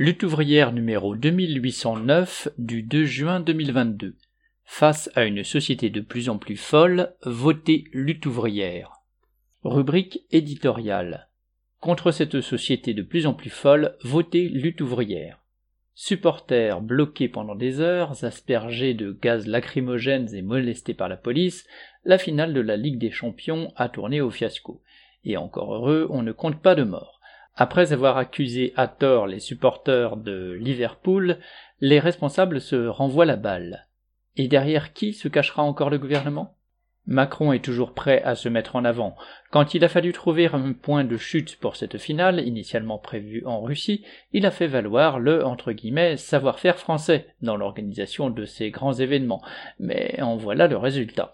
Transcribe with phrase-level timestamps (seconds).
[0.00, 4.14] Lutte ouvrière numéro 2809 du 2 juin 2022.
[4.64, 8.92] Face à une société de plus en plus folle, votez lutte ouvrière.
[9.64, 11.26] Rubrique éditoriale.
[11.80, 15.40] Contre cette société de plus en plus folle, votez lutte ouvrière.
[15.96, 21.66] Supporters bloqués pendant des heures, aspergés de gaz lacrymogènes et molestés par la police,
[22.04, 24.80] la finale de la Ligue des Champions a tourné au fiasco.
[25.24, 27.17] Et encore heureux, on ne compte pas de morts.
[27.60, 31.38] Après avoir accusé à tort les supporters de Liverpool,
[31.80, 33.88] les responsables se renvoient la balle.
[34.36, 36.54] Et derrière qui se cachera encore le gouvernement?
[37.08, 39.16] Macron est toujours prêt à se mettre en avant.
[39.50, 43.60] Quand il a fallu trouver un point de chute pour cette finale, initialement prévue en
[43.60, 48.92] Russie, il a fait valoir le entre guillemets savoir-faire français dans l'organisation de ces grands
[48.92, 49.42] événements.
[49.80, 51.32] Mais en voilà le résultat.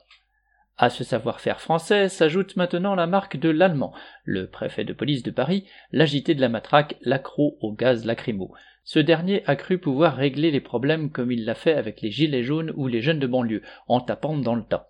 [0.76, 5.30] À ce savoir-faire français s'ajoute maintenant la marque de l'allemand, le préfet de police de
[5.30, 8.52] Paris, l'agité de la matraque, l'accro au gaz lacrymo.
[8.82, 12.42] Ce dernier a cru pouvoir régler les problèmes comme il l'a fait avec les gilets
[12.42, 14.88] jaunes ou les jeunes de banlieue, en tapant dans le tas.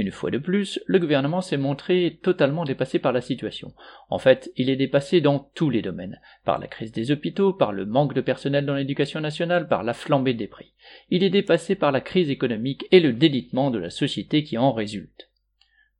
[0.00, 3.74] Une fois de plus, le gouvernement s'est montré totalement dépassé par la situation.
[4.08, 7.70] En fait, il est dépassé dans tous les domaines, par la crise des hôpitaux, par
[7.70, 10.72] le manque de personnel dans l'éducation nationale, par la flambée des prix.
[11.10, 14.72] Il est dépassé par la crise économique et le délitement de la société qui en
[14.72, 15.29] résulte.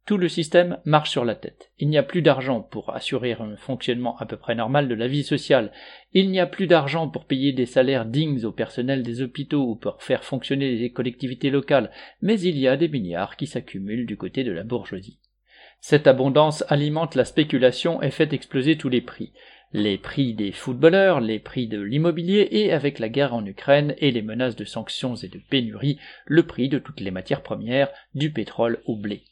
[0.07, 1.71] Tout le système marche sur la tête.
[1.79, 5.07] Il n'y a plus d'argent pour assurer un fonctionnement à peu près normal de la
[5.07, 5.71] vie sociale.
[6.13, 9.77] Il n'y a plus d'argent pour payer des salaires dignes au personnel des hôpitaux ou
[9.77, 11.91] pour faire fonctionner les collectivités locales,
[12.23, 15.19] mais il y a des milliards qui s'accumulent du côté de la bourgeoisie.
[15.81, 19.33] Cette abondance alimente la spéculation et fait exploser tous les prix.
[19.73, 24.11] Les prix des footballeurs, les prix de l'immobilier et avec la guerre en Ukraine et
[24.11, 28.33] les menaces de sanctions et de pénurie, le prix de toutes les matières premières, du
[28.33, 29.23] pétrole au blé.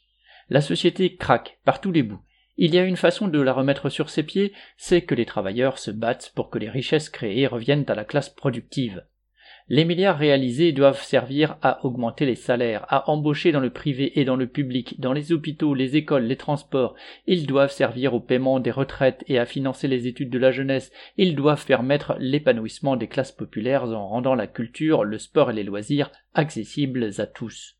[0.49, 2.21] La société craque par tous les bouts.
[2.57, 5.77] Il y a une façon de la remettre sur ses pieds, c'est que les travailleurs
[5.77, 9.03] se battent pour que les richesses créées reviennent à la classe productive.
[9.71, 14.25] Les milliards réalisés doivent servir à augmenter les salaires, à embaucher dans le privé et
[14.25, 16.95] dans le public, dans les hôpitaux, les écoles, les transports.
[17.27, 20.91] Ils doivent servir au paiement des retraites et à financer les études de la jeunesse.
[21.17, 25.63] Ils doivent permettre l'épanouissement des classes populaires en rendant la culture, le sport et les
[25.63, 27.75] loisirs accessibles à tous.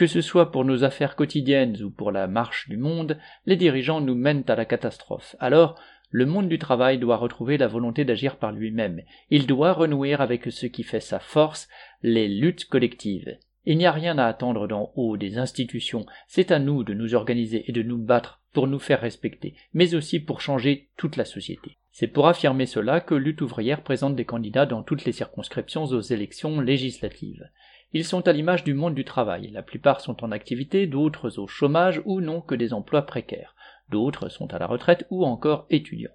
[0.00, 4.00] Que ce soit pour nos affaires quotidiennes ou pour la marche du monde, les dirigeants
[4.00, 5.36] nous mènent à la catastrophe.
[5.40, 5.78] Alors,
[6.08, 9.02] le monde du travail doit retrouver la volonté d'agir par lui-même.
[9.28, 11.68] Il doit renouer avec ce qui fait sa force,
[12.02, 13.36] les luttes collectives.
[13.66, 17.14] Il n'y a rien à attendre d'en haut des institutions, c'est à nous de nous
[17.14, 21.26] organiser et de nous battre pour nous faire respecter, mais aussi pour changer toute la
[21.26, 21.76] société.
[21.92, 26.00] C'est pour affirmer cela que Lutte ouvrière présente des candidats dans toutes les circonscriptions aux
[26.00, 27.50] élections législatives.
[27.92, 29.50] Ils sont à l'image du monde du travail.
[29.50, 33.54] La plupart sont en activité, d'autres au chômage ou n'ont que des emplois précaires.
[33.90, 36.10] D'autres sont à la retraite ou encore étudiants.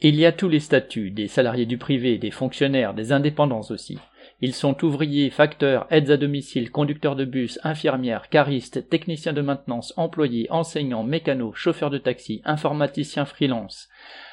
[0.00, 3.98] Il y a tous les statuts, des salariés du privé, des fonctionnaires, des indépendants aussi.
[4.40, 9.94] Ils sont ouvriers, facteurs, aides à domicile, conducteurs de bus, infirmières, caristes, techniciens de maintenance,
[9.96, 13.88] employés, enseignants, mécanos, chauffeurs de taxi, informaticiens freelance.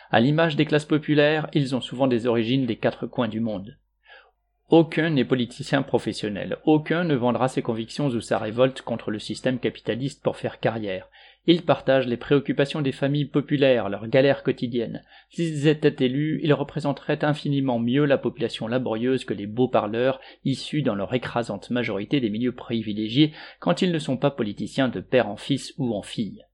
[0.09, 3.77] À l'image des classes populaires, ils ont souvent des origines des quatre coins du monde.
[4.71, 9.59] Aucun n'est politicien professionnel, aucun ne vendra ses convictions ou sa révolte contre le système
[9.59, 11.09] capitaliste pour faire carrière.
[11.45, 15.03] Ils partagent les préoccupations des familles populaires, leurs galères quotidiennes.
[15.29, 20.83] S'ils étaient élus, ils représenteraient infiniment mieux la population laborieuse que les beaux parleurs, issus
[20.83, 25.27] dans leur écrasante majorité des milieux privilégiés, quand ils ne sont pas politiciens de père
[25.27, 26.45] en fils ou en fille.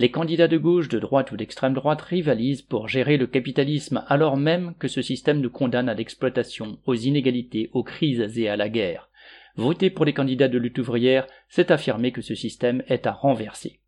[0.00, 4.38] Les candidats de gauche, de droite ou d'extrême droite rivalisent pour gérer le capitalisme alors
[4.38, 8.70] même que ce système nous condamne à l'exploitation, aux inégalités, aux crises et à la
[8.70, 9.10] guerre.
[9.56, 13.80] Voter pour les candidats de lutte ouvrière, c'est affirmer que ce système est à renverser.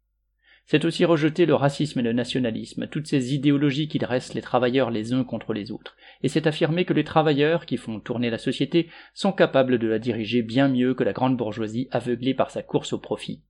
[0.67, 4.91] C'est aussi rejeter le racisme et le nationalisme, toutes ces idéologies qui dressent les travailleurs
[4.91, 8.37] les uns contre les autres, et c'est affirmer que les travailleurs qui font tourner la
[8.37, 12.63] société sont capables de la diriger bien mieux que la grande bourgeoisie aveuglée par sa
[12.63, 13.41] course au profit.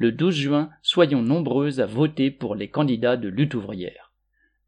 [0.00, 4.14] Le 12 juin, soyons nombreux à voter pour les candidats de lutte ouvrière.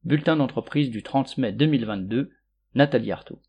[0.05, 2.33] Bulletin d'entreprise du 30 mai 2022,
[2.75, 3.41] Nathalie Artaud.